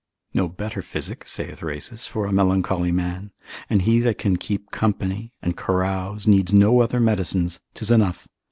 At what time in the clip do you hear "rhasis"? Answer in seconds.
1.61-2.07